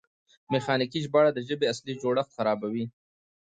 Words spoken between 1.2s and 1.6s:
د